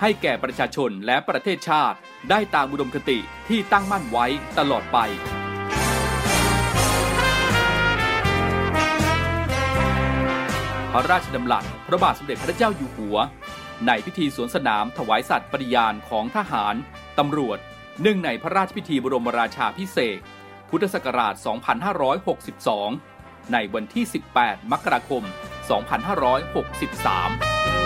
[0.00, 1.98] ให้แก่ประชาชนและประเทศชาติ
[2.30, 3.18] ได้ตามอุดมคติ
[3.48, 4.26] ที่ตั้งมั่นไว้
[4.58, 4.98] ตลอดไป
[10.92, 13.16] พระราชดำรัสพระบาทสมเด็จพระเจ้าอยู่หัว
[13.86, 16.74] ในพิธีสวนสนามถวายสัตย์ปฏิญาณของทหาร
[17.18, 17.58] ตำรวจ
[18.00, 20.20] เนื่องในพระราชพิธีบรมราชาพิเศษ
[20.70, 21.34] พุทธศักราช
[23.02, 24.04] 2562 ในวันที่
[24.38, 25.22] 18 มกราคม
[27.82, 27.85] 2563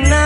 [0.00, 0.21] เ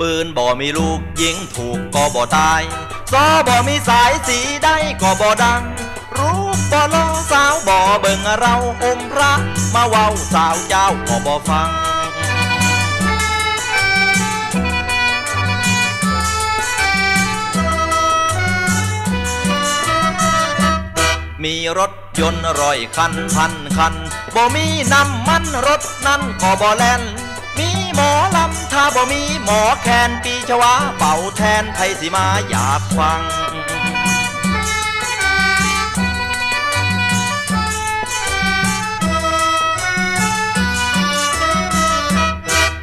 [0.00, 2.62] ปืนบ่ มีลูกยิงถูกก็บ่ตาย
[3.12, 5.62] ซอบ่ มีสายสีได้ก็บ่ดัง
[6.18, 6.40] รู้
[6.72, 9.32] บ่ลอสาวบ่เบิ่งเราอมพระ
[9.74, 11.70] มาเว้าสาวเจ้าก็บ่ฟัง
[21.44, 23.94] มีรถยนต์ร้อยคันพันคัน
[24.34, 27.02] บ่ มีน้ำมันรถนั้นก็บ่แล่น
[27.96, 33.22] หมอลำถ้าบ่มีหมอแคนปีชวาเป่าแทนไทยสิมาอยากฟัง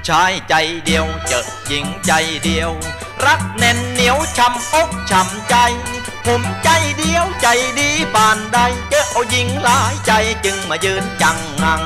[0.08, 0.54] ชายใจ
[0.86, 2.12] เดียวเจอหญิงใจ
[2.44, 2.72] เดียว
[3.26, 5.56] รักแน่นเหนียวช้ำอกช้ำใจ
[6.26, 7.48] ผมใจเดียวใจ
[7.80, 8.58] ดีปานใด
[8.90, 10.12] เจอเอาหญิงหลายใจ
[10.46, 11.82] จึงมายืนจังงัง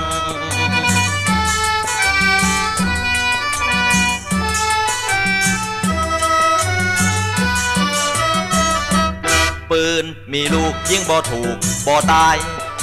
[9.71, 11.55] ปืนมีลูกยิงบ่ถูก
[11.87, 12.35] บ่ตาย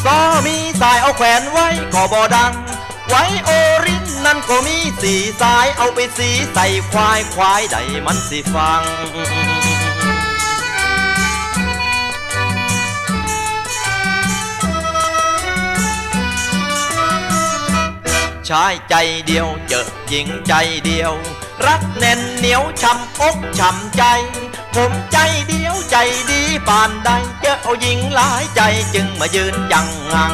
[0.04, 2.52] ซอมีสายเอาแขวนไว้ก็บ่ดัง
[3.08, 3.50] ไว้โอ
[3.84, 7.76] รินนั่นก็มีสีสายเอาไปสีใส่ควายควายใด
[8.06, 8.82] มันสิฟัง
[18.48, 18.94] ชายใจ
[19.26, 20.52] เดียวเจอหญิงใจ
[20.84, 21.14] เดียว
[21.66, 24.02] รักแน่นเหนียวช้ำอกช้ำใจ
[24.74, 25.18] ผมใจ
[25.48, 25.96] เดียวใจ
[26.30, 27.10] ดีปานใด
[27.40, 28.60] เจอเอาหญิงหลายใจ
[28.94, 30.32] จึงมายืนยังงัง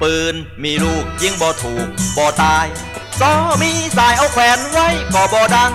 [0.00, 2.66] ปืนมีลูกยิงบ่ถูกบ่ตาย
[3.20, 3.32] ซอ
[3.62, 5.72] มีสายเอาแขวนไว้ก็บ่ดัง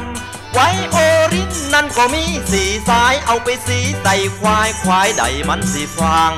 [0.54, 0.98] ไว้โอ
[1.34, 6.34] รินนั่นก็มีสีสายเอาไปสีใส่ควายควายใดมันสิฟัง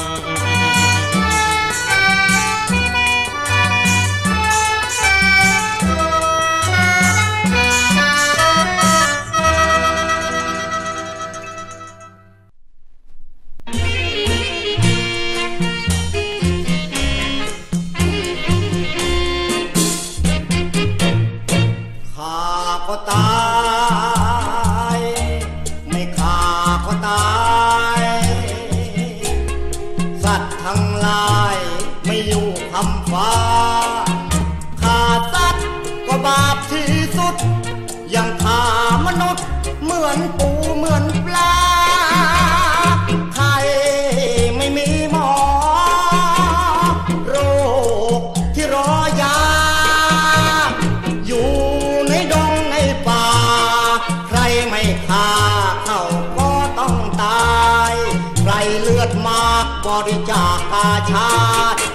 [60.07, 61.29] ริจาคกาชา
[61.75, 61.94] ติ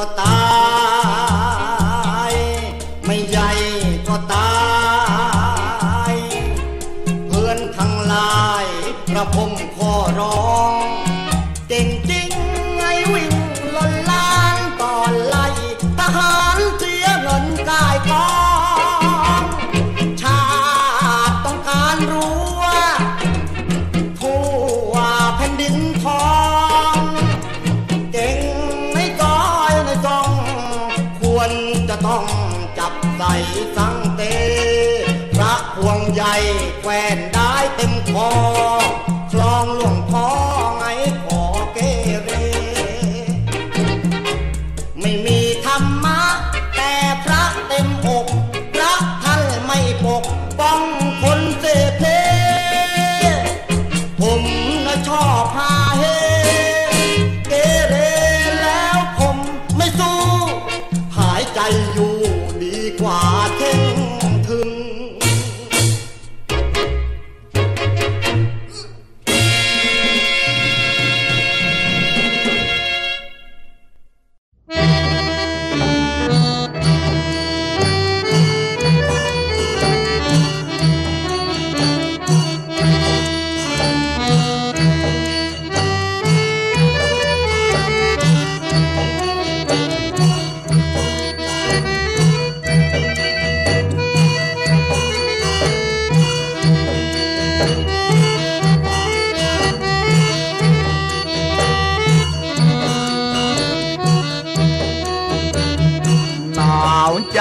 [0.00, 0.29] ก็ตา
[38.12, 38.79] เ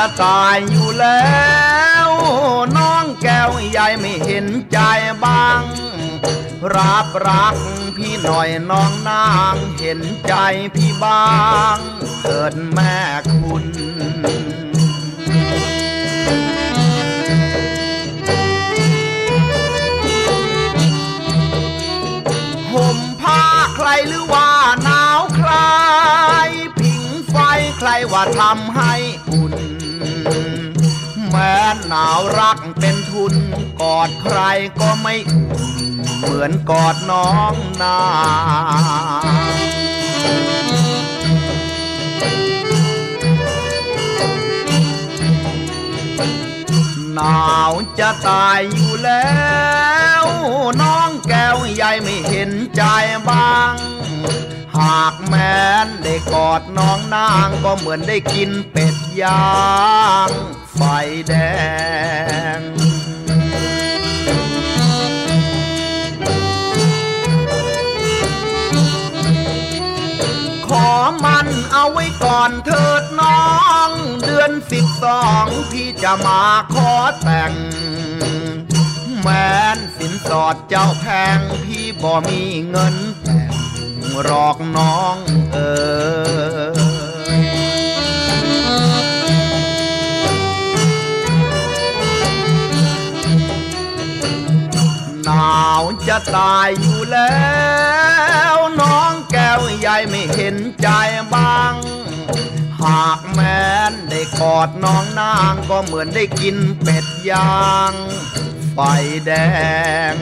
[0.02, 1.40] จะตายอยู่แล้
[2.08, 2.10] ว
[2.78, 4.80] น้องแก้วใหญ่ไม่เห็นใจ
[5.24, 5.62] บ้าง
[6.76, 7.56] รับรัก
[7.98, 10.34] พี่หน่อยน้องนางเห็นใจ
[10.76, 11.26] พี่บ้า
[11.76, 11.78] ง
[12.24, 12.98] เกิดแม่
[13.34, 13.66] คุณ
[22.74, 23.44] ห่มผ้า
[23.76, 24.50] ใครหรือว่า
[24.84, 25.52] หนาวใคร
[26.80, 27.36] ผิงไฟ
[27.78, 28.94] ใครว่าทำให้
[31.40, 33.34] นแม้หนาวรักเป็นทุน
[33.82, 34.38] กอดใคร
[34.80, 35.64] ก็ไม่อุ่น
[36.18, 37.98] เหมือนกอดน้องนา
[47.14, 49.40] หนาวจะตายอยู่แล้
[50.24, 50.24] ว
[50.82, 52.84] น้องแก้วใหญ่ไม่เห็นใจ
[53.30, 53.76] บ้าง
[54.78, 59.54] หากแม้นได้กอดน้องนางก็เหมือนได้กินเป็ด ยา
[60.30, 60.32] ง
[60.74, 60.82] ไฟ
[61.28, 61.34] แด
[62.58, 62.60] ง
[70.68, 70.92] ขอ
[71.26, 73.44] มันเอาไว้ก่อนเถิดน้อ
[73.88, 73.90] ง
[74.26, 77.54] เดือนสิบสองพี่จะมาขอแต่ง
[79.22, 81.06] แม้นสินสอดเจ้าแพ
[81.38, 83.54] งพี่บ่มีเงินแต่ง
[84.24, 85.16] หรอกน้อง
[85.54, 85.58] เอ
[86.78, 86.79] อ
[95.40, 97.44] หาวจะตายอยู่แล้
[98.56, 100.88] ว น้องแก้วใหญ่ไม่เห็นใจ
[101.34, 101.74] บ้าง
[102.84, 107.94] หากแม้นได้กอดน้องนางก็เหมือนได้กินเป็ดย่าง
[108.74, 108.80] ไฟ
[109.26, 109.32] แด
[110.12, 110.14] ง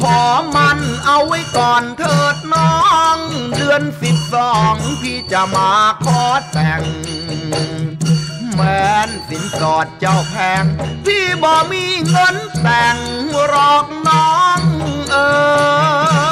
[0.00, 0.22] ขอ
[0.56, 2.76] มันเอาไว้ก่อนเถิดน้อ
[3.14, 3.16] ง
[3.56, 5.72] เดือนสิบสองพี่จะมา
[6.04, 6.22] ขอ
[6.52, 6.82] แต่ง
[8.60, 8.68] แฟ
[9.06, 10.64] นสินสอดเจ้าแพง
[11.06, 12.96] พี่บ่มีเงินแต่ง
[13.48, 14.60] หรอกน้อง
[15.10, 15.16] เอ
[16.26, 16.27] อ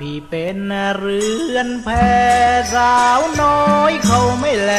[0.00, 0.58] พี่เป็น
[0.98, 1.22] เรื
[1.54, 1.88] อนแพ
[2.74, 4.72] สาวน้อยเขาไม่แล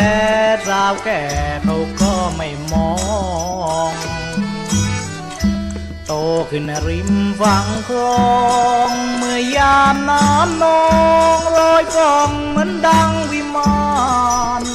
[0.67, 1.24] สาวแก่
[1.63, 2.91] เขาก็ไม่มอ
[3.91, 3.93] ง
[6.08, 6.13] โต
[6.50, 8.27] ขึ้นริมฝั่งคลอ
[8.89, 10.84] งเมื่อยามน้ำนอ
[11.38, 13.75] งลอยกองเหมือนดังวิมา
[14.62, 14.73] น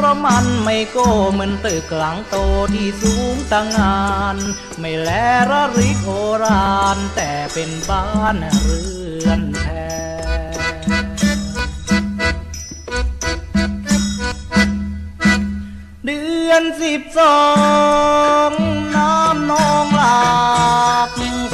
[0.00, 2.36] เพราะมันไม่โก้เหมือนตึกหลังโต
[2.74, 4.02] ที่สูงตั้งงา
[4.34, 4.36] น
[4.80, 5.10] ไม่แล
[5.50, 6.10] ระริกโอ
[6.42, 8.82] รานแต่เป็นบ้านเรื
[9.26, 9.64] อนแพ
[16.04, 17.40] เดือนสิบสอ
[18.48, 18.50] ง
[18.96, 20.28] น้ำนองหลา
[21.06, 21.08] ก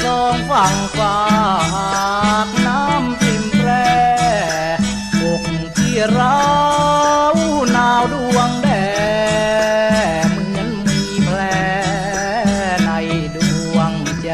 [0.04, 1.18] สองฝั่งฝา
[2.46, 3.70] กน้ำทิมแปร
[5.22, 5.42] อก
[5.76, 6.38] ที่เรา
[7.76, 8.68] นาวดวงแด
[10.24, 11.40] งเหมือนมีแผล
[12.84, 12.90] ใน
[13.36, 13.38] ด
[13.74, 13.92] วง
[14.22, 14.32] ใจ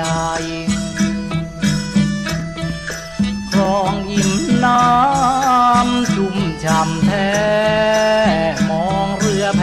[3.50, 4.32] คลองอิ่ม
[4.64, 7.32] น้ำชุ่มช่ำแท้
[8.70, 9.62] มองเรือแพ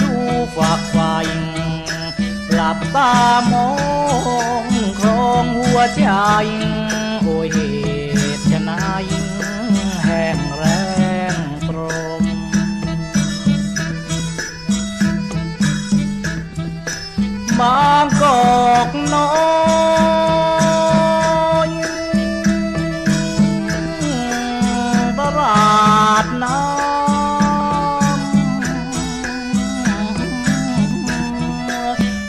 [0.00, 0.12] ดู
[0.56, 0.98] ฝักไฟ
[2.52, 3.14] หลับตา
[3.52, 3.70] มอ
[4.62, 4.64] ง
[5.00, 6.08] คลองหัวใจ
[19.14, 19.30] น้อ
[21.66, 21.70] ย
[25.18, 26.56] ตลาดน้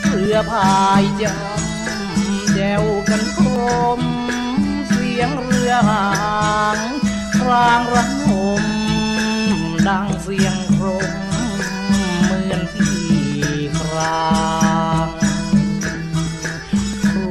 [0.00, 3.40] ำเรือพายจำแจวกันค
[3.98, 4.00] ม
[4.88, 6.06] เสียงเรือหา
[6.76, 6.78] ง
[7.36, 8.04] ครางระ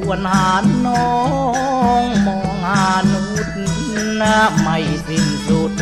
[0.10, 0.50] วนหา
[0.86, 1.14] น้อ
[2.02, 3.48] งมองหานุษ
[4.22, 5.74] นะไม่สิ้นสุด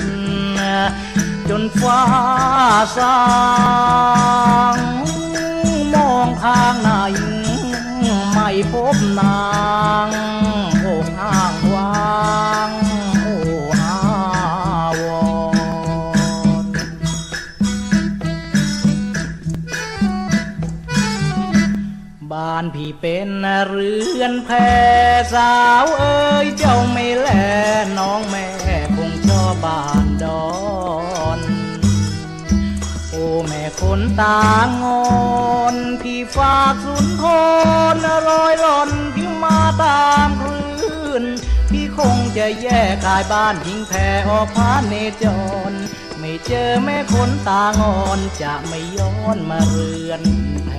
[1.49, 2.01] จนฟ้า
[2.97, 3.17] สา
[4.75, 4.77] ง
[5.93, 6.89] มองทางไหน
[8.33, 9.41] ไม่พบนา
[10.07, 10.09] ง
[10.81, 23.29] โอ้ห้างวางานพี่เป็น
[23.67, 24.49] เรือนแพ
[25.33, 27.29] สาวเอ้ยเจ้าไม่แล
[27.97, 28.47] น้องแม่
[28.95, 30.47] คงชอบบานดอ
[31.37, 31.39] น
[33.09, 34.41] โอ้แม่คนตา
[34.83, 37.23] งอนพี่ฝากสุนท
[38.03, 41.23] รรอยหล่อนพี่มาตามคลื่น
[41.71, 43.93] พี่คงจะแยกกายบ้านทิ้งแพ
[44.29, 45.25] ออกพาเนจ
[45.71, 45.73] ร
[46.19, 50.21] ไม่เจอแม่คนตางอนจะไม่ย้อนมาเรือน
[50.65, 50.71] แพ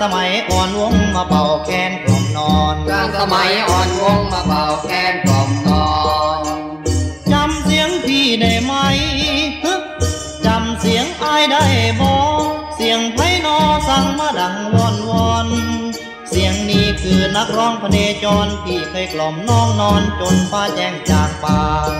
[0.00, 5.90] สมัยอ่อนวงมาเป่าแคนกล่อมนอนกลางสมัยอ่อนวงมาเป่าแคนกล่อมนอ
[6.38, 6.40] น
[7.32, 8.72] จำเสียงพี่ได้ไหม
[9.64, 9.74] ฮึ
[10.46, 11.64] จำเสียงอายได้
[12.00, 12.12] บ่
[12.76, 15.48] เสียงไพนอสั่งมาดังวอนวอน
[16.30, 21.92] เสียงนี้คือนักร้องพเนจรที่เคยกล่อมน้องนอนจนฟ้าแจ้งจางปาง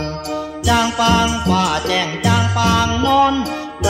[0.68, 2.31] จางปางฟ้าแจ้งจางปางนอน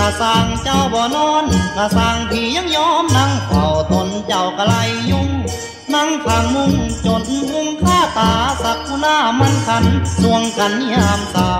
[0.04, 1.44] กระสังเจ้าบ่นอน
[1.76, 4.74] กระสังพี่ยังยอมนั่งเฝ้าตนเจ้ากะไล
[5.10, 5.28] ยุ่ง
[5.94, 6.72] นั่งข้างมุง
[7.06, 9.84] จนมุงข้าตาสักกุหน้ามันขัน
[10.20, 11.52] สวงกันยามเศร้า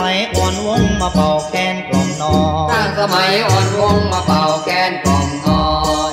[0.00, 2.36] มัยอ่อนวงมาเป่าแคนกล่อมนอ
[2.70, 5.64] กลางสมัยอ่อนวงมาเป่าแคนกล่อมนอ
[6.10, 6.12] น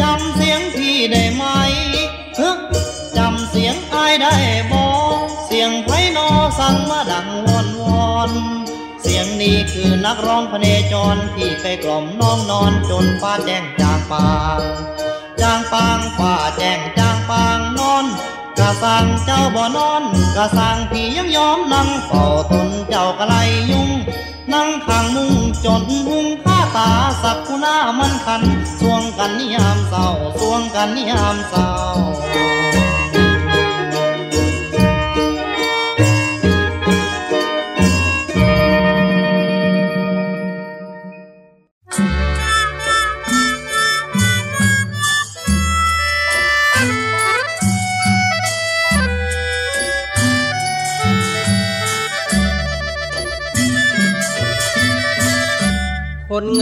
[0.00, 1.44] จำเสียงพี่ได้ไหม
[2.38, 2.50] ฮึ
[3.16, 4.36] จำเสียงอายได้
[4.72, 4.86] บอ
[5.46, 8.30] เสียงไพนอสั่งมาดังวอนวอน
[9.02, 14.60] เสียงนี้คือนักร้องพเนจรที่เคยกล่อมน้องนอนจนฟ้าแจ้งจางปาง
[15.40, 18.06] จางปางฟ้าแจ้งจางปางนอน
[18.58, 20.02] กะสังเจ้าบ่นอน
[20.36, 23.34] กะสังพี่ยังยอมนั่งเฝ้าตนเจ้ากะไล
[23.70, 23.90] ยุ่ง
[24.52, 26.90] นั่งข้างมุงจนมุงข้าตา
[27.22, 28.42] สักกุหน้ามันคัน
[28.78, 30.06] สวงกันนิยามเศร้า
[30.40, 31.68] สวงกันนิยามเศร้า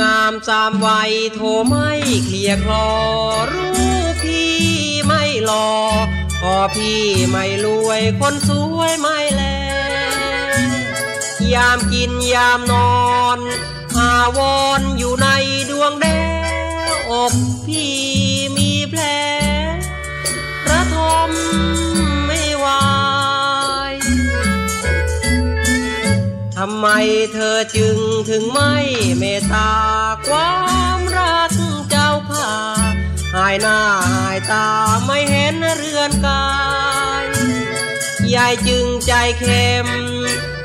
[0.02, 1.90] งามสามวัยโทรไม่
[2.26, 2.88] เคลียร์คลอ
[3.52, 3.74] รู้
[4.22, 4.52] พี่
[5.06, 5.70] ไม่หลอ
[6.40, 9.42] พอพี่ไม่รวยคนสวยไม่แล
[11.54, 13.02] ยามกินยามนอ
[13.36, 13.38] น
[13.98, 14.38] อาว
[14.80, 15.28] รออยู่ใน
[15.70, 16.06] ดวงแด
[16.88, 17.34] งอก
[17.66, 17.94] พี่
[18.56, 19.02] มีแผล
[20.68, 20.96] ระท
[21.28, 26.86] มำไม
[27.34, 27.96] เธอจึง
[28.28, 28.74] ถึงไม่
[29.18, 29.72] เมตตา
[30.26, 30.54] ควา
[30.96, 31.52] มรัก
[31.90, 32.50] เจ้าค่า
[33.34, 33.78] หายหน้า
[34.12, 34.66] หายตา
[35.06, 36.46] ไม่เห็นเรือนกา
[37.24, 37.26] ย
[38.34, 39.88] ยายจึงใจเข้ม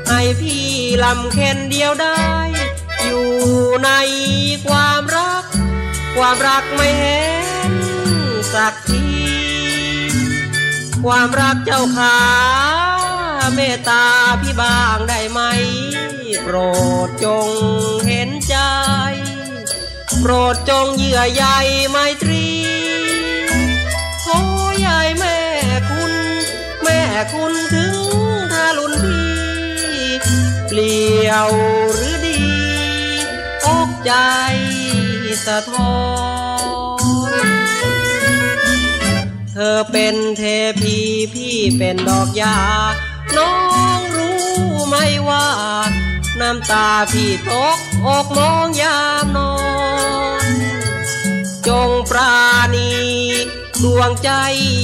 [0.08, 0.66] ให้พี่
[1.04, 2.24] ลำเค็นเดียวได้
[3.04, 3.28] อยู่
[3.84, 3.90] ใน
[4.66, 5.44] ความรัก
[6.16, 7.22] ความรักไม่เห็
[7.70, 7.72] น
[8.54, 9.06] สักที
[11.04, 12.18] ความรักเจ้าขา
[13.54, 14.04] เมตตา
[14.40, 15.40] พี่บ้างได้ไหม
[16.42, 16.56] โปร
[17.06, 17.48] ดจง
[18.06, 18.56] เห็นใจ
[20.20, 21.44] โปรดจงเยื่อใย
[21.90, 22.46] ไมตรี
[24.24, 24.40] โอ้
[24.86, 25.38] ยายแม่
[25.90, 26.12] คุณ
[26.82, 27.00] แม่
[27.32, 27.96] คุณถึง
[28.52, 29.28] ทารุณพี่
[30.68, 31.48] เปลี่ยว
[31.94, 32.40] หรือดี
[33.64, 34.12] อกใจ
[35.46, 35.96] สะท้อ
[37.30, 37.32] น
[39.52, 40.42] เธอเป็นเท
[40.80, 40.96] พี
[41.34, 42.56] พี่เป็นดอกยา
[43.36, 43.52] น้อ
[43.98, 44.40] งรู้
[44.88, 44.96] ไหม
[45.28, 45.46] ว่า
[46.40, 49.54] น้ำตาพี่ตกอกมองยามนอ
[50.44, 50.46] น
[51.68, 52.36] จงปรา
[52.74, 52.90] ณี
[53.82, 54.30] ดวงใจ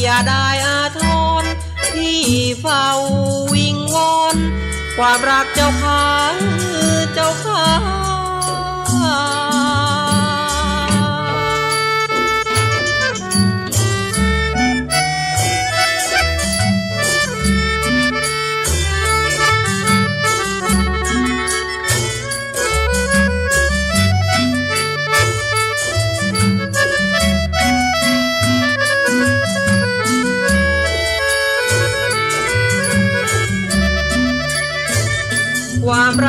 [0.02, 1.00] อย่าได้อาท
[1.42, 1.44] ร
[1.94, 2.20] ที่
[2.60, 2.86] เฝ้า
[3.52, 4.36] วิงวอน
[4.96, 6.04] ความรักเจ้าค้า
[7.14, 7.64] เจ้าค้า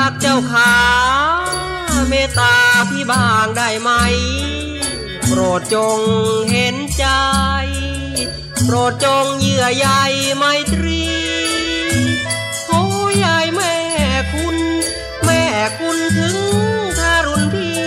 [0.05, 0.73] รักเจ้าขา
[2.09, 2.55] เมตตา
[2.89, 3.89] พี่บางได้ไหม
[5.25, 5.99] โปรดจง
[6.51, 7.05] เห็นใจ
[8.63, 9.87] โปรดจงเยื่อใย
[10.37, 11.05] ไมตรี
[12.67, 12.83] โอ้
[13.23, 13.75] ยายแม่
[14.33, 14.57] คุณ
[15.23, 15.43] แม่
[15.79, 16.37] คุณถึง
[16.99, 17.79] ทารุณพี่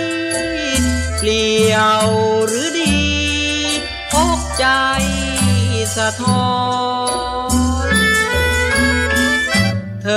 [1.17, 2.07] เปลี่ยว
[2.47, 2.97] หรือดี
[4.15, 4.65] อกใจ
[5.95, 6.41] สะท้อ
[6.77, 6.78] น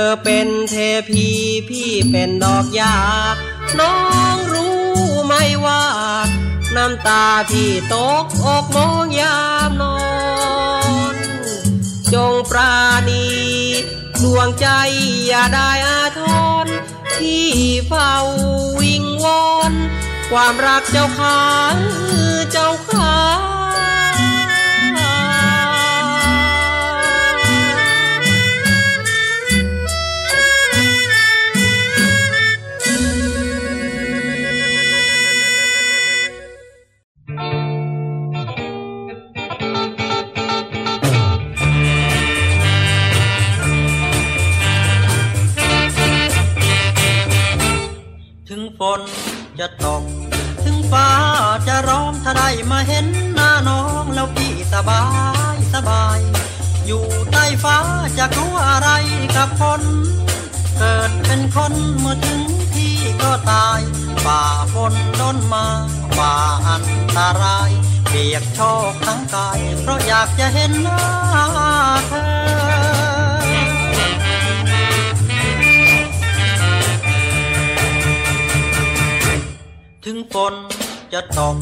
[0.07, 0.75] อเป็นเท
[1.09, 1.27] พี
[1.69, 2.95] พี่เป็นดอกยา
[3.79, 3.95] น้อ
[4.35, 4.75] งรู้
[5.25, 5.33] ไหม
[5.65, 5.83] ว่า
[6.75, 9.97] น้ำตาพี่ตกอกมองยามนอ
[11.13, 11.15] น
[12.13, 12.75] จงปรา
[13.09, 13.25] ณี
[14.21, 14.67] ดวงใจ
[15.27, 16.21] อย่าได้อาท
[16.65, 16.67] ร
[17.15, 17.47] ที่
[17.87, 18.13] เฝ้า
[18.79, 19.73] วิงวอน
[20.31, 21.75] ความรักเจ้าค้าง
[22.51, 23.52] เจ้าค้างถึง
[49.59, 50.03] จะตก
[50.63, 51.09] ถึงฟ้า
[51.67, 55.03] จะร้องถ้าได้มาเห็นหน้าน้องแล้วพี่สบา
[55.55, 56.19] ยสบาย
[56.85, 57.77] อยู่ใต้ฟ้า
[58.17, 58.89] จะกลัวอะไร
[59.35, 59.81] กับฝน
[60.77, 62.41] เกิดเป็นคนเมื่อถึง
[62.75, 63.81] ที่ก็ตาย
[64.25, 64.41] ฝ่า
[64.73, 65.65] ฝนด้นมา
[66.17, 66.33] ฝ่า
[66.69, 66.85] อัน
[67.17, 67.71] ตราย
[68.09, 68.59] เปียกโช
[68.91, 71.01] กทั้งกาย เพราะอยากจะเห็นหน้า
[72.09, 72.32] เธอ
[80.33, 80.53] ฝน
[81.13, 81.57] จะตก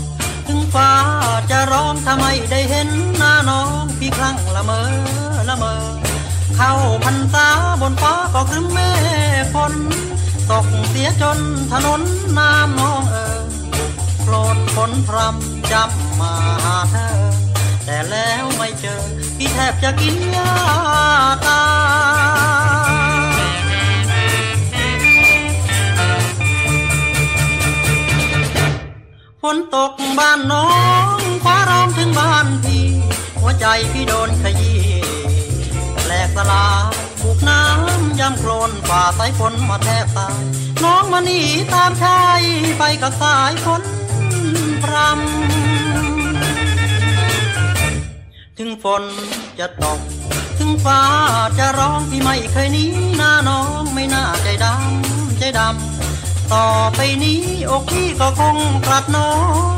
[0.48, 0.92] ถึงฟ้า
[1.52, 4.82] จะร้องทำไมได้เห็นหน้าน้องพี่ครั้งละเมอ
[5.50, 5.76] ละเมอ
[6.56, 6.72] เข้า
[7.04, 7.48] พรรษา
[7.82, 8.80] บนฟ้าก็ครึ้มเม
[9.44, 9.74] ฆฝน
[10.52, 11.40] ตกเสียจน
[11.72, 12.02] ถนน
[12.38, 13.40] น้ำน้องเออ
[14.22, 16.34] โคลนฝนพรำจำมา
[16.66, 17.10] หาเธอ
[17.86, 19.04] แต่แล้วไม่เจอ
[19.38, 20.50] พี่แทบจะกินยา
[21.48, 21.64] ตา
[22.60, 22.61] ย
[29.46, 30.68] ฝนตกบ้านน้อ
[31.18, 32.86] งฟ้าร้องถึงบ้านพี่
[33.40, 34.80] หัวใจพี่โดนขยี้
[36.06, 36.66] แหลกสลา
[37.22, 40.42] บุกน้ำย่ำโคลนฝ่าสายฝนมาแทบตาย
[40.84, 41.40] น้องมาหนี
[41.74, 42.42] ตามชาย
[42.78, 43.84] ไปกับสายฝน
[44.84, 45.16] พรำ
[48.58, 49.04] ถึงฝน
[49.60, 50.00] จะตก
[50.58, 51.02] ถึงฟ้า
[51.58, 52.86] จะร้องพี่ไม่เคยหนี
[53.18, 56.01] หน้าน้องไม่น่าใจดำใจดำ
[56.54, 59.32] ต่อไปนี้อกพี่ก็คงกลัดน้อ
[59.74, 59.76] ง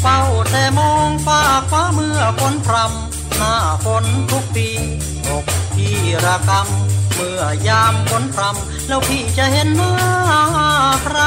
[0.00, 4.68] เฝ้าแต่มองฟ้าฟ้าเมื่อฝนพรำหน้าฝนทุกปี
[5.28, 9.94] อกพี่ระกำเมื่อยามฝนพรำแล้วพี่จะเห็นหน้า
[11.02, 11.18] ใคร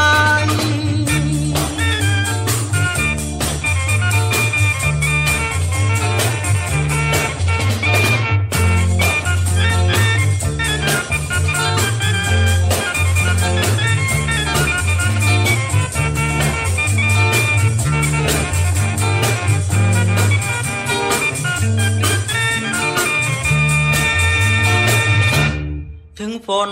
[26.22, 26.70] ถึงฝน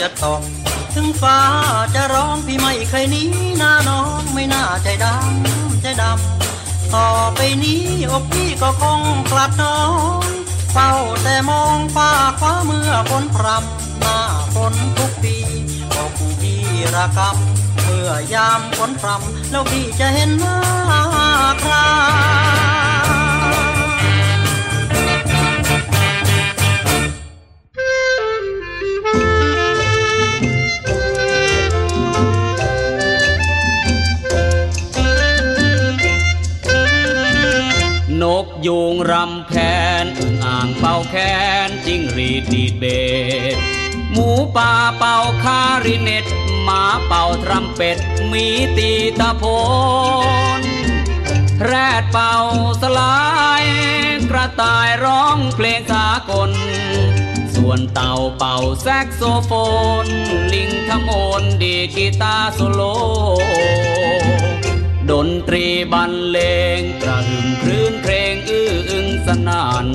[0.00, 0.42] จะตก
[0.94, 1.38] ถึงฟ้า
[1.94, 3.22] จะร้องพี่ไม่เคยหนี
[3.58, 9.78] หน้าน้องไม่น่าใจดำใจดำต่อไปนี้อกพี่ก็คงกลัดน้อ
[10.20, 10.24] ง
[10.72, 10.90] เฝ้า
[11.22, 14.18] แต่มองฟ้าคว้าเมื่อฝนพรำหน้า
[14.54, 15.36] ฝนทุกปี
[15.94, 16.62] บอกูพี่
[16.94, 20.56] ระกำเมื่อมื่อยามฝนพรำแล้วพี่จะเห็นหน้า
[21.60, 21.74] ใคร
[38.66, 39.54] ยูงรำแค
[40.02, 41.16] นอึ่งอ่างเป่าแค
[41.66, 42.84] นจิ้งรีดดีดเบ
[43.54, 43.56] ด
[44.12, 46.24] หมูป่าเป่าคาริเนต
[46.62, 47.98] หมาเป่าทรัมเป็ด
[48.32, 48.46] มี
[48.76, 49.44] ตีตะโพ
[50.60, 50.62] น
[51.64, 52.34] แรดเป่า
[52.82, 53.18] สลา
[53.62, 53.64] ย
[54.30, 56.50] กระต่ายร้องเพลงสากล
[57.54, 59.52] ส่วนเต่าเป่าแซกโซโฟ
[60.04, 60.06] น
[60.52, 62.82] ลิงทำโอนดีกีตาร์โซโล
[65.10, 66.38] ดนตรีบรรเล
[66.78, 69.86] งกระหึ่มคลื่นเพลงอื้ออึงสนาน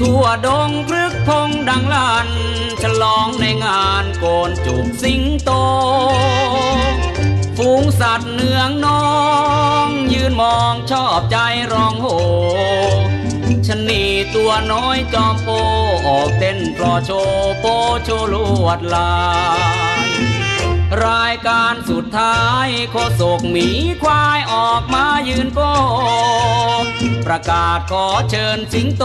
[0.00, 2.28] ทั่วดงพฤกพงดังลัน
[2.82, 5.50] ฉลองในงานโกนจุกสิงโต
[7.56, 9.06] ฝูงสัตว์เนืองน้อ
[9.86, 11.36] ง ยืนมองชอบใจ
[11.72, 12.08] ร้องโห
[13.66, 14.02] ชนี
[14.34, 15.48] ตัวน้อยจอมโป
[16.06, 17.66] ออกเต้นปลอโชว์โป
[18.04, 19.12] โชลวดลา
[19.88, 19.89] ย
[21.06, 23.68] รายการสุดท้ายโคศกหมี
[24.02, 25.60] ควายออกมายืนโก
[27.26, 29.04] ประกาศขอเชิญสิงโต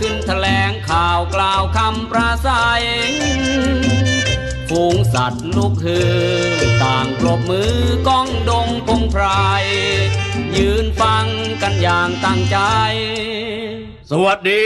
[0.00, 2.84] ขึ้นแถลงข่าวกล่าวคำประสัย
[4.68, 6.14] ฝูงสัตว์ลูกฮือ
[6.82, 7.74] ต่างปรบมือ
[8.08, 9.24] ก้องดงพงไพร
[10.58, 11.26] ยืนฟัง
[11.62, 12.58] กันอย่างตั้งใจ
[14.10, 14.64] สวัสดี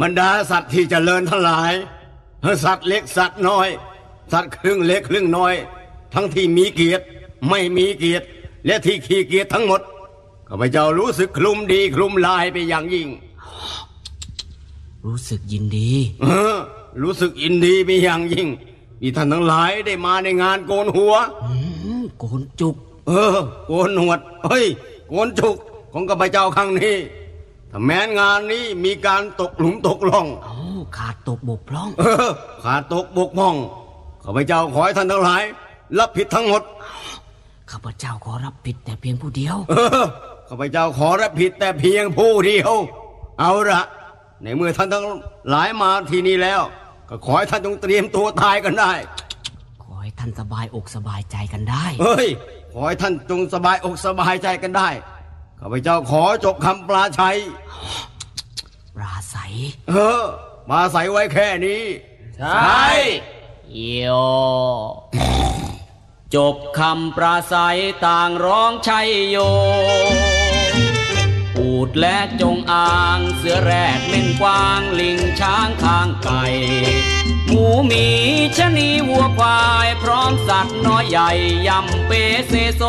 [0.00, 1.72] บรรดาสัตว์ที่เจริญทั้งหลาย
[2.64, 3.68] สัตว์เล็กสัตว์น้อย
[4.34, 5.54] สัตว์ครึ่งเล็กครึ่งน้อย
[6.14, 7.04] ทั้งที่มีเกียรติ
[7.48, 8.26] ไม่มีเกียรติ
[8.66, 9.80] และที่ขี้เกียรติทั้งหมด
[10.48, 13.08] ข้าพเจ้ารู้สึกคลุมดีคลุมลายไปอย่างยิ่ง
[15.04, 15.90] รู้สึกยินดี
[16.22, 16.56] เออ
[17.02, 18.48] รู้สึกยินดีไปอย่างยิ่ง
[19.00, 21.14] ที่ท่านทั้งหลายได้มาในงานโกนหัว
[22.18, 24.66] โกนจุก เออ โกนหนวดเฮ้ย
[25.08, 25.56] โกนจุก
[25.92, 26.96] ของข้าพเจ้าครั้งนี้
[27.70, 30.54] ถ้าแม้นงานนี้มีการตกหลุมตกล่องโอ้
[30.96, 32.30] ขาดตกบกพร่อง เออ
[32.64, 33.56] ขาดตกบกพร่อง
[34.24, 35.42] ข้าพเจ้าขอให้ท่านทั้งหลาย
[35.98, 36.62] รับผิดทั้งหมด
[37.70, 40.04] ข้าพเจ้าขอรับผิดแต่เพียงผู้เดียว เออ
[40.48, 42.72] ข้าพเจ้าขอรับผิดแต่เพียงผู้เดียว
[43.40, 43.82] เอาละ
[44.42, 45.06] ในเมื่อท่านทั้ง
[45.50, 46.60] หลายมาที่นี่แล้ว
[47.08, 48.92] ก็ขอให้ท่านจงเตรียมตัวตายกันได้
[49.82, 52.28] ขอให้ท่านสบายอกสบายใจกันได้ เฮ้ย
[52.72, 54.88] ขอให้ท่านจงสบายอกสบายใจกันได้
[55.60, 57.36] ข้าพเจ้าขอจบคำปลาชัย
[58.94, 59.52] ปราศัย
[59.88, 60.22] เออ
[60.70, 61.82] มาใส่ไว้แค่นี้
[62.38, 62.88] ใช่
[63.72, 64.06] โย
[66.34, 69.36] จบคำปราศัยต่างร้องชัยโย
[71.58, 76.42] อูดและจงอางเสือแรดเล่นกวางลิงช้างข้างไก่
[77.48, 78.06] หมูหมี
[78.56, 81.30] ชะนีวัวควาย พร้อมสัตว์น้อยใหญ่
[81.66, 82.12] ยำเป
[82.48, 82.82] เซโซ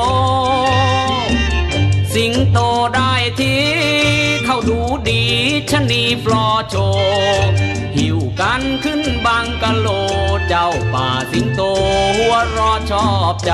[2.16, 2.60] สิงโต
[2.96, 3.64] ได้ที่
[4.46, 5.24] เข้าดูดี
[5.72, 7.50] ชะนีฟลอโชว์
[7.98, 9.88] หิวกันขึ้นบังกะโล
[10.48, 11.62] เจ้าป่าสิงโต
[12.18, 13.54] หัวรอชอบใจ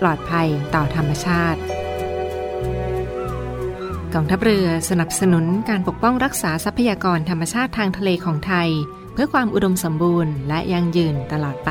[0.00, 1.60] ปลอดภัยต่อธรรมชาติ
[4.14, 8.68] กองทัพเรือสนับสนุนการปกป้องรักษาทรัพยากรธรรมชาติทางทะเลของไทย
[9.12, 11.70] เพื่อความอุดมสมบูรณ์และยั่งยืนตลอดไป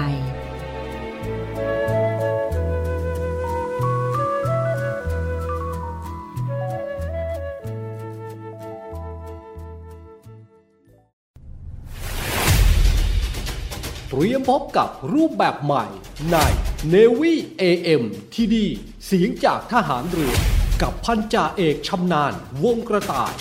[14.09, 15.85] เตรียมพบกับรูปแบบใหม่
[16.31, 16.37] ใน
[16.91, 18.65] n นวี่เอ็มทีดี
[19.05, 20.35] เสียงจากทหารเรือ
[20.81, 23.33] กับพันจ่าเอกชำนาญวงกระต่าย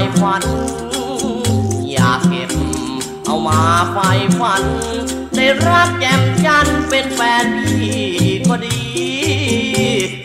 [0.00, 0.44] ไฟฟัน
[1.90, 2.50] อยากเก็บ
[3.26, 3.60] เอามา
[3.92, 3.98] ไฟ
[4.38, 4.62] ฟัน
[5.36, 7.98] ได้รักแจ่มจันเป็นแฟนพี่
[8.48, 8.80] ก็ดี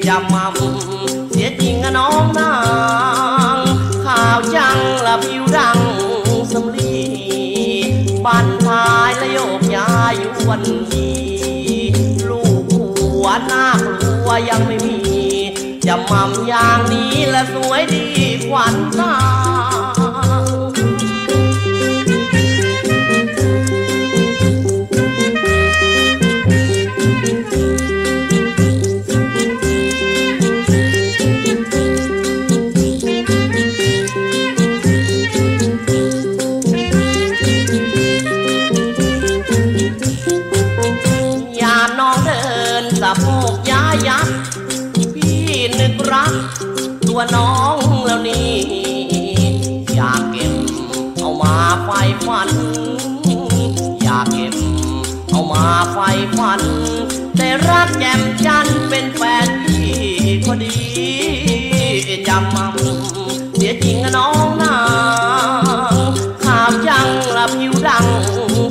[0.07, 0.55] จะมั่ม
[1.31, 2.55] เสียจริงอะน้องนา
[3.55, 3.57] ง
[4.05, 5.79] ข่าวจังละผิวดัง
[6.51, 6.97] สำลี
[8.25, 10.63] บันทายและโยกย้ายอยู่วัน
[10.93, 11.11] ดี
[12.29, 15.02] ลูกหัวหน้ากลัวยังไม่มี
[15.87, 18.05] จะมั่มอย่างนี้และสวยดี
[18.47, 19.13] ขวัญตา
[57.69, 59.91] รักแจ่มจันเป็นแฟนพี่
[60.45, 60.75] พอดี
[62.27, 62.75] จำมั่ม
[63.55, 64.77] เสียจริงนะน้องนา
[66.09, 68.05] งขาวจังละผิวดัง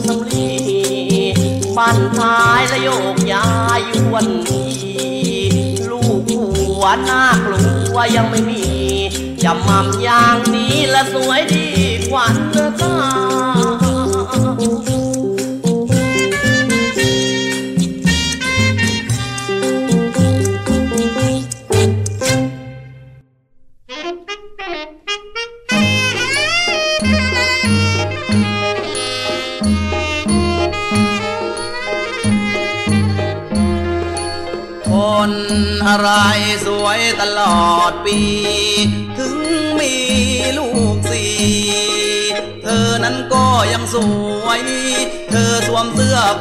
[0.07, 0.51] สำลี
[1.77, 3.81] บ้นท้ายและโยกย้าย
[4.13, 4.65] วนนี
[5.91, 7.63] ลูกหัวหน้ากลั
[7.95, 8.65] วยังไม่มี
[9.45, 11.69] จำมั่มอย่างนี้ละสวยดี
[12.11, 13.12] กว่าเนื้อตา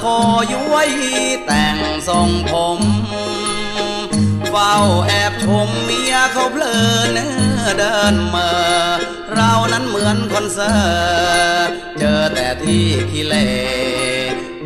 [0.01, 0.89] มเสื้อคอย้ย
[1.45, 1.77] แต่ง
[2.07, 2.79] ทรงผม
[4.49, 4.75] เฝ้า
[5.07, 6.77] แอบชมเมียเขาเพลิ
[7.15, 7.17] น
[7.77, 8.49] เดินเมอ
[9.33, 13.35] เรานั้นเหมือนคนเซอร์เจอแต่ที่ขี้เล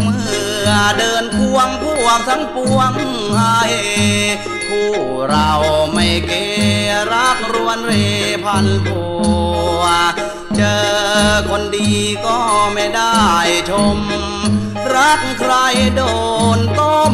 [0.02, 0.26] เมื่
[0.68, 2.94] อเดินควงพวงทั้งปวง
[3.36, 3.60] ไห้
[4.68, 4.92] คู่
[5.30, 5.52] เรา
[5.94, 6.32] ไม่เก
[7.14, 7.94] รักรวนเร
[8.44, 9.04] พันผั
[9.80, 9.84] ว
[10.58, 10.86] เจอ
[11.50, 11.92] คนดี
[12.26, 12.38] ก็
[12.74, 13.16] ไม่ได้
[13.70, 14.00] ชม
[14.98, 15.54] รักใคร
[15.96, 16.02] โด
[16.58, 17.14] นต้ม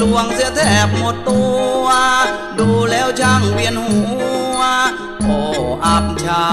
[0.00, 1.42] ลวงเสียแทบหมดตั
[1.82, 1.86] ว
[2.58, 4.02] ดูแล้วช่างเวียนหั
[4.56, 4.60] ว
[5.24, 5.38] โอ้
[5.84, 6.48] อับเฉา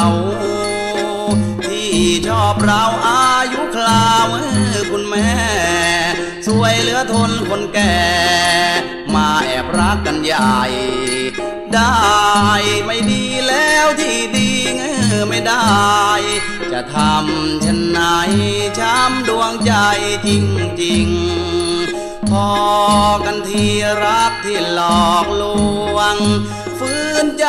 [1.66, 1.94] ที่
[2.28, 4.28] ชอบเราอายุคราว
[4.92, 5.30] คุณแม่
[6.48, 8.00] สวยเหลือทนคนแก่
[9.14, 10.62] มาแอบรักกันใหญ่
[11.74, 11.96] ได้
[12.86, 14.82] ไม่ดีแล้วที่ดีเง
[15.20, 15.66] อไม่ได้
[16.78, 18.00] จะทำฉันไหน
[18.80, 19.74] ช้ำดวงใจ
[20.28, 20.30] จ
[20.84, 22.50] ริงๆพอ
[23.26, 23.72] กันที่
[24.04, 25.44] รักที่หลอกล
[25.96, 26.18] วง
[26.80, 27.48] ฟื้นใจ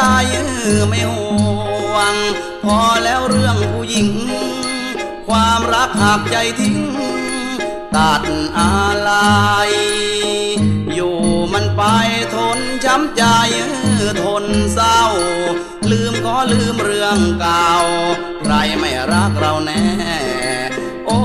[0.88, 2.14] ไม่ห่วง
[2.64, 4.10] พอแล้วเรื่องผู้หญิง
[5.28, 6.78] ความรักหักใจทิ้ง
[7.96, 8.22] ตัด
[8.58, 9.12] อะไร
[10.94, 11.16] อยู่
[11.52, 11.82] มันไป
[12.34, 13.24] ทนช้ำใจ
[14.22, 15.00] ทนเศร้า
[15.90, 17.72] ลืมก็ลืมเรื่องเก่า
[19.38, 19.84] เราแน่
[21.06, 21.18] โอ้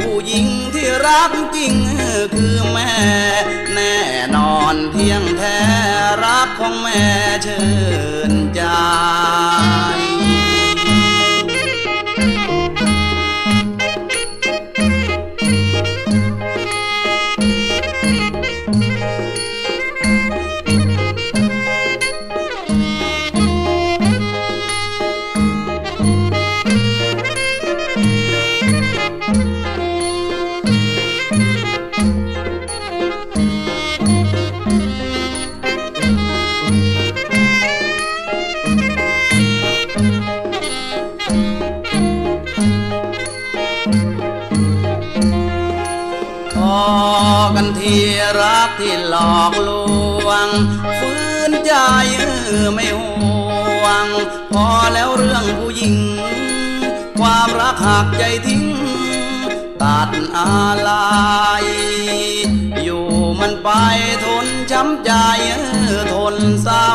[0.00, 1.74] ผู้หญิงที่รักจริง
[2.34, 2.92] คือแม่
[3.74, 3.96] แน่
[4.36, 5.58] นอนเที่ยงแท้
[6.24, 7.02] รักของแม่
[7.42, 7.62] เชิ
[8.30, 8.62] ญใจ
[48.68, 49.70] กที่หลอกล
[50.26, 50.48] วง
[50.98, 51.74] ฟื้นใจ
[52.74, 54.06] ไม่ห่วง
[54.52, 55.96] พอแล้วเรื่องผู้หญิง
[57.18, 58.64] ความรักหักใจทิ้ง
[59.82, 60.90] ตัดอะไร
[62.82, 63.06] อยู่
[63.40, 63.70] มันไป
[64.24, 65.12] ทนช้ำใจ
[66.12, 66.90] ทนเศร้า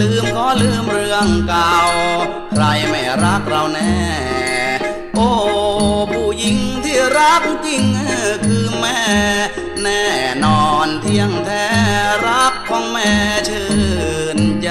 [0.00, 1.76] ลืมก็ลืมเรื่องเก่า
[2.54, 3.94] ใครไม่รักเราแน่
[5.14, 5.30] โอ้
[6.12, 7.84] ผู้หญิงที่รักจริง
[8.46, 9.00] คือแม่
[9.84, 10.06] แน่
[10.44, 11.68] นอนเที่ยงแท้
[12.26, 13.12] รักของแม่
[13.48, 13.68] ชื่
[14.36, 14.70] นใจ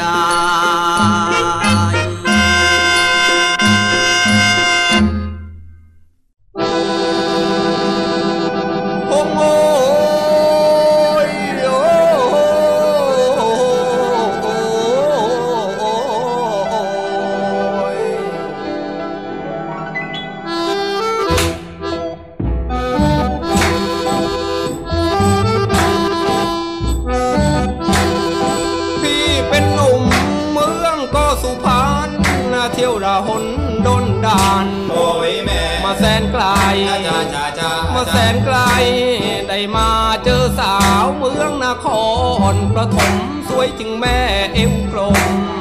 [42.54, 43.12] รประถม
[43.50, 44.18] สวยจึงแม่
[44.54, 45.18] เอวกลม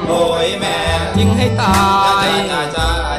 [0.09, 0.78] โอ้ยแม่
[1.16, 1.80] จึงให้ตา
[2.26, 2.28] ย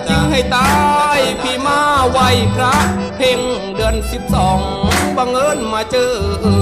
[0.09, 0.71] จึงให้ตา
[1.15, 2.19] ยพี่มาไหว
[2.55, 2.75] พระ
[3.17, 3.39] เพ่ง
[3.75, 4.59] เดือนสิบสอง
[5.17, 6.13] บังเอิญมาเจอ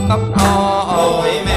[0.10, 1.52] กับน้องโอ้ยแม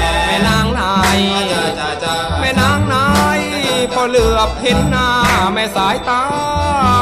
[4.09, 5.09] เหลือบเห็นหน้า
[5.53, 6.23] แม่สายตา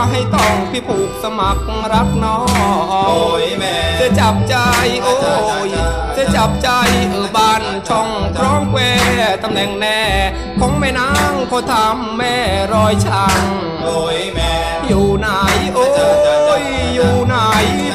[0.10, 2.48] ให้ต้องพี่ผูกสมัครรักน้อง
[3.08, 4.56] โอ้ยแม่จะจับใจ
[5.04, 5.16] โอ้
[5.68, 5.70] ย
[6.18, 6.70] จะจับใจ
[7.10, 8.80] เออบ้านช่องคล้องแคว
[9.44, 10.02] ตำแหน่งแน่
[10.60, 12.36] ของแม่นางเขาทำแม่
[12.74, 13.44] รอยช่าง
[13.86, 14.54] โอ้ยแม่
[14.88, 15.28] อยู่ไหน
[15.76, 15.88] โอ้
[16.62, 16.64] ย
[16.96, 17.36] อยู่ไหน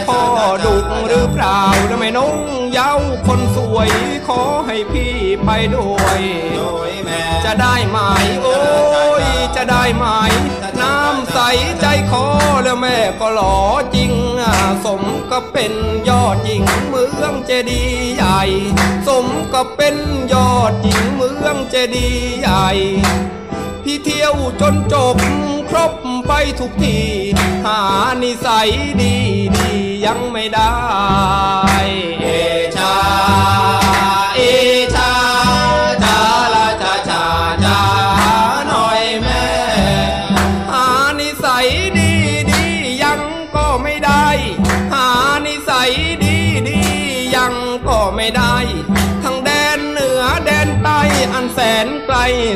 [0.08, 0.20] พ่อ
[0.64, 0.76] ดุ
[1.08, 2.36] หรือเปล่าแล้วแม่นง
[2.72, 2.92] เย้า
[3.26, 3.90] คนสวย
[4.26, 5.12] ขอให้พี่
[5.44, 6.20] ไปด้วย
[7.44, 7.98] จะได้ไหม
[8.42, 8.58] โอ้
[9.24, 9.26] ย
[9.56, 10.04] จะได้ไหม
[10.80, 11.38] น้ำใส
[11.80, 12.26] ใจคอ
[12.64, 13.56] แล้วแม่ก็หล่อ
[13.94, 14.12] จริง
[14.84, 15.72] สมก็เป็น
[16.08, 18.42] ยอดหญิงเมืองเจดีย์ใหญ่
[19.08, 19.96] สมก็เป็น
[20.32, 22.68] ยอดหญิงเมืองเจดีย์ใหญ่
[23.82, 25.16] พี่เที่ยวจนจบ
[25.70, 25.92] ครบ
[26.26, 26.98] ไปทุกที
[27.66, 27.80] หา
[28.22, 28.70] นิสัย
[29.02, 29.14] ดี
[29.56, 29.70] ดี
[30.04, 30.74] ยังไม่ได้
[32.22, 32.26] เอ
[32.76, 32.94] ชา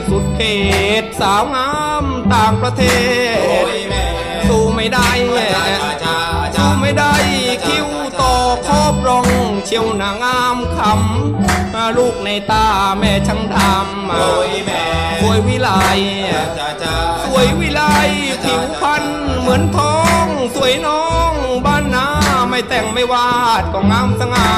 [0.09, 0.41] สุดเข
[1.03, 1.71] ตสาวงา
[2.03, 2.05] ม
[2.35, 2.83] ต่างประเท
[3.35, 3.67] ศ
[4.49, 5.49] สู้ไม่ได้แง่
[6.57, 7.15] สู้ไม่ได้
[7.67, 7.89] คิ้ว
[8.21, 8.35] ต่อ
[8.67, 9.29] คอบรอง
[9.67, 12.67] เชียวนางามคำลูกในตา
[12.99, 14.83] แม่ช่างทำโอ้ยแม่
[15.21, 15.71] สวยวิไล
[16.59, 17.83] จ้าจ้าสวยวิไล
[18.43, 19.05] ผิวพรรณ
[19.41, 21.33] เหมือนทอง สวยน้อง
[21.65, 22.09] บ้านนา
[22.49, 24.51] ไม่แต่งไม่วาดก็งามสง่า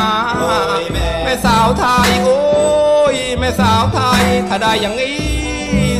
[1.25, 2.37] แม่สาวไทยโอ้
[2.79, 5.21] ยแม่สาวไทย ถ้าได้อย่างนี้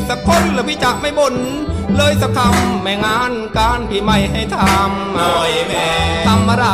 [0.09, 1.35] สักคนละพี่จะไม่บ่น
[1.97, 5.89] เลยสักคำแม่งานการพี่ไม่ให้ทำโอ้ยแม่
[6.29, 6.67] ทำอะไร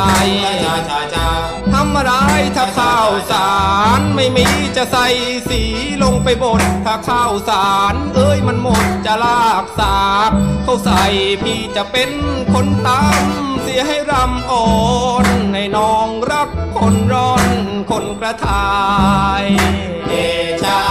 [0.63, 1.27] จ้าจ้าจ้า
[1.73, 2.13] ทำอะไร
[2.55, 3.51] ถ้าข้าวสา
[3.99, 4.45] รไม่มี
[4.77, 5.07] จะใส่
[5.49, 5.61] สี
[6.03, 10.31] ลงไปบดถ้าข้าวสารเอ้ยมันหมดจะลากสาก
[10.63, 11.03] เขาใส่
[11.43, 12.11] พี่จะเป็น
[12.53, 13.23] คนตาม
[13.61, 14.67] เสียให้รำอ่อ
[15.25, 17.46] นให้น้องรักคนร้อน
[17.89, 18.67] คนกระทา
[19.41, 19.43] ย
[20.07, 20.13] เด
[20.63, 20.81] ชา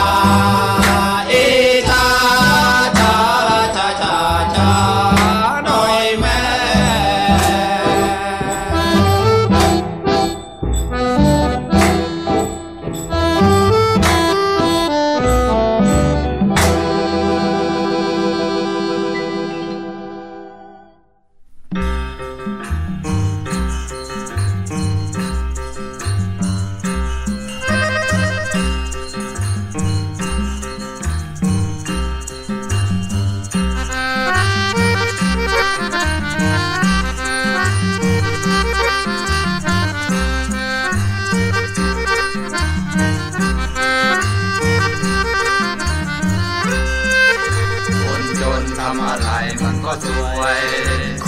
[48.95, 49.29] ำอะไร
[49.63, 50.07] มันก็ส
[50.39, 50.59] วย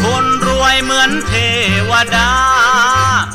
[0.01, 1.33] คนรวยเหมือนเท
[1.91, 2.33] วดา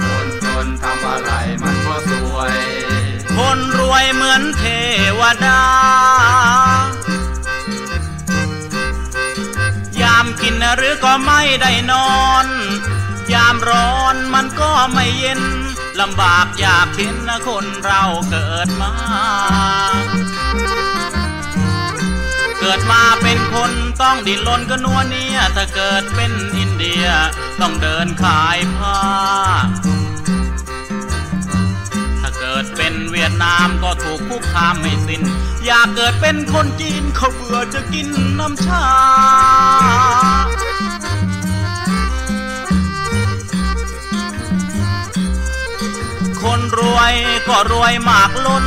[0.02, 1.32] คนจนทำอะไร
[1.64, 2.56] มันก็สวย
[3.38, 4.64] คนรวยเหมือนเท
[5.20, 5.64] วดา
[10.02, 12.48] ยามกินหรือก็ไม่ได้นอน
[13.34, 15.42] ยามร้อนมันก็ไม่เย็น
[16.00, 18.94] ลำบากอยากเห็นนะคนเราเกิดมา
[22.66, 27.06] เกิดมาเป็นคนต้องดิ้นรนก็นัวเนียถ้าเกิดเป็นอินเดีย
[27.62, 29.00] ต้องเดินขายผ้า
[32.22, 35.22] ถ้าเกิดเป็นเวียดนามก็ถูกคุกคามไม่สิน้น
[35.66, 38.08] อยากเกิดเป็นคนจีนเขาเบื่อจะกิน
[38.40, 38.86] น้ำชา
[46.42, 47.14] คนรวย
[47.48, 48.66] ก็รวยมากล้น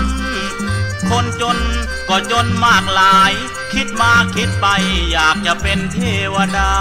[1.11, 1.59] คนจน
[2.09, 3.35] ก็จนมากหลาย
[3.73, 4.67] คิดมาคิดไป
[5.13, 5.99] อยากจะเป็นเท
[6.35, 6.73] วดา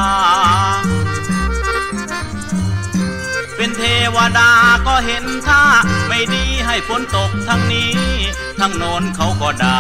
[3.56, 3.84] เป็นเท
[4.16, 4.50] วดา
[4.88, 5.64] ก็เห็นท่า
[6.08, 7.94] ไม่ดีให้ฝนตกทั้งนี้
[8.60, 9.80] ทั้งโน้นเขาก็ด่า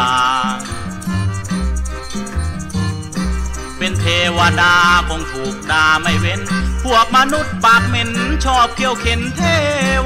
[3.77, 4.05] เป็นเท
[4.37, 4.75] วดา
[5.09, 6.41] คงถูกด่าไม่เว้น
[6.83, 8.09] พวกมนุษย์ปากเหม็น
[8.45, 9.43] ชอบเคี่ยวเข็นเท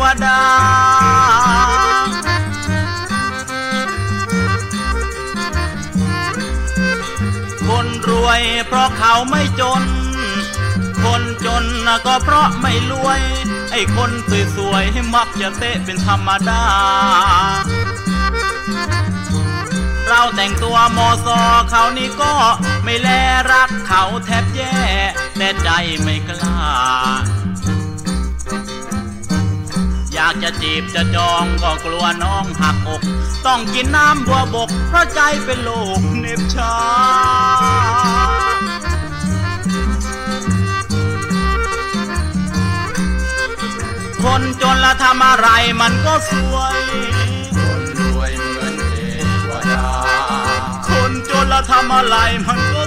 [0.02, 0.39] วดา
[8.26, 9.84] วยเพราะเขาไม่จน
[11.03, 11.65] คนจน
[12.05, 13.22] ก็เพราะไม่รวย
[13.72, 14.11] ไอ้คน
[14.55, 16.63] สวยๆมักจะเตะเป็นธรรมดา
[20.07, 21.39] เราแต่งตัวมอซอ
[21.70, 22.34] เขานี่ก็
[22.84, 23.09] ไม่แล
[23.51, 24.76] รักเขาแทบแย่
[25.38, 25.70] แต่ใจ
[26.01, 26.59] ไม่กล้า
[30.22, 33.01] อยากจะจีบจะจองก็กลัวน้องหักอก
[33.45, 36.74] ต้องกินน้ำบัวบก เพราะใจเป็นโลกเน็บชา
[44.24, 45.47] คนจนละทำอะไร
[45.82, 46.82] มันก็สวย
[47.57, 48.97] คนรวยเหมือนเท
[49.49, 49.86] วดา
[50.88, 52.15] คนจนละทำอะไร
[52.47, 52.84] มันก็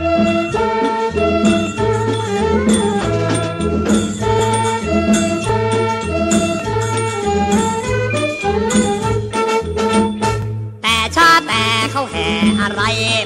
[0.00, 0.49] แต่
[12.60, 12.82] อะไร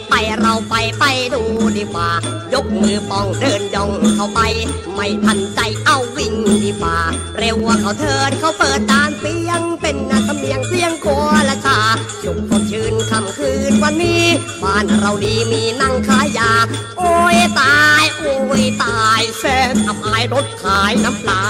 [0.08, 1.42] ไปเราไปไปดู
[1.76, 2.10] ดีกว่า
[2.54, 4.40] ยกมือป้องเดินย่องเข้าไป
[4.94, 6.34] ไม่ทันใจเอาวิ่ง
[6.64, 6.98] ดีกว่า
[7.38, 11.06] เร็วว่าเขาเถิดเขาเปิดตานเปียง เป็นนาสำเนียงเสียงโค
[11.48, 11.78] ละชา
[12.22, 14.24] สุขสดชื่นค่ำคืนวันนี้
[14.62, 16.52] บ้านเราดีมีนั่งขายยา
[16.98, 21.42] โอ้ยตาย โอ้ยตายแสนอับอายรถขายน้ำปลา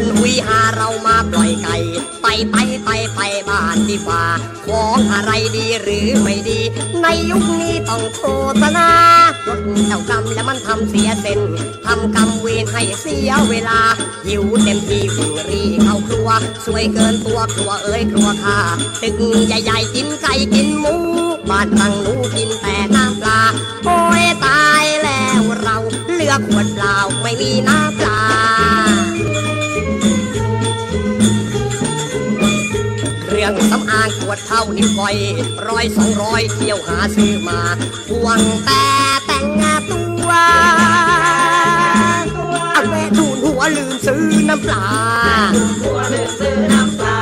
[0.00, 1.76] นหุยหาเรามาปล่อยไก่
[2.22, 4.24] ไปไปไปไปบ้านดีกว่า
[4.66, 6.60] ของอะไรดีหรือไม่ดี
[7.02, 8.22] ในยุคนี้ต้องโฆ
[8.62, 8.90] ษณา
[9.46, 11.40] รถเจ้ากรรมและมันทำเสียเส้น
[11.86, 13.80] ทำกรรมเวรให้เสียเวลา
[14.26, 16.30] หิวเต็มที่วิ่งรีเข้าครัว
[16.64, 18.58] สวยเกินตัวครัวเอ้ยครัวข้า
[19.02, 19.14] ตึก
[19.46, 20.94] ใหญ่ๆกินไก่กินหมู
[21.50, 23.42] บ้านรังหนูกินแต่น้ำปลา
[23.84, 25.76] โอ้ยตายแล้วเรา
[26.14, 27.95] เลือกขวดเปล่าไม่มีน้ำ
[34.36, 35.16] ดเท่านิ้วก้อย
[35.68, 37.60] ร้อยสองร้อยเที่ยวหาซื้อมา
[38.10, 38.84] หวงแต่
[39.26, 39.46] แต่ง
[39.90, 40.30] ตัว
[42.72, 44.86] เอาแม่ทูนหัวลืมซื้อน้ำปลา
[45.82, 47.18] หัวลืมซื้อน้ำปลา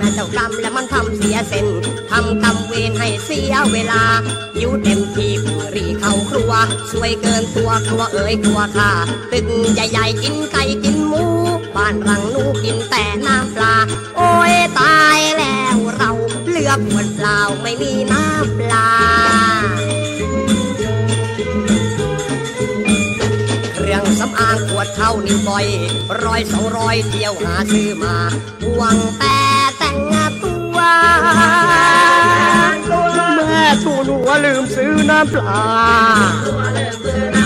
[0.00, 1.66] น่ะเจ้ากรรมและมันทำเสียเส้น
[2.10, 4.02] ทำกรรมเวรให้เสียเวลา
[4.56, 6.52] หิวเต็มที่พึ่งรีเข้าครัว
[6.90, 8.90] สวยเกินตัวครัวเอ๋ยครัวข้า
[9.32, 11.24] ตึกใหญ่ๆกินไก่กินหมู
[11.76, 13.76] บ้านรังนูกินแต่น้ำปลา
[14.16, 16.10] โอ้ยตายแล้วเรา
[16.48, 18.90] เหลือขวดเปล่าไม่มีน้ำปลา
[23.76, 25.66] เรื่องสำอางขวดเท่านิ้วก้อย
[26.24, 28.14] ร้อยสองร้อยเที่ยวหาซื้อมา
[28.76, 29.38] หวังแต่
[34.50, 37.39] ลืมซื้อน้ำปลา